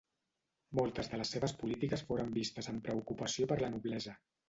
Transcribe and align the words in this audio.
Moltes 0.79 1.11
de 1.11 1.19
les 1.23 1.35
seves 1.35 1.53
polítiques 1.61 2.07
foren 2.09 2.35
vistes 2.41 2.73
amb 2.75 2.85
preocupació 2.91 3.53
per 3.55 3.63
la 3.65 3.75
noblesa. 3.79 4.21